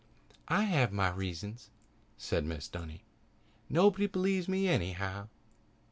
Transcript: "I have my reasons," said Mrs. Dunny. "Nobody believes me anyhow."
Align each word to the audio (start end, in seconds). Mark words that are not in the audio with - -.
"I 0.47 0.63
have 0.63 0.91
my 0.91 1.11
reasons," 1.11 1.69
said 2.17 2.43
Mrs. 2.43 2.71
Dunny. 2.71 3.03
"Nobody 3.69 4.07
believes 4.07 4.47
me 4.47 4.67
anyhow." 4.67 5.27